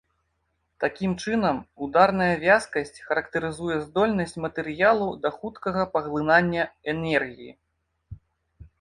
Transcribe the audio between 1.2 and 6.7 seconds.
чынам, ударная вязкасць характарызуе здольнасць матэрыялу да хуткага паглынання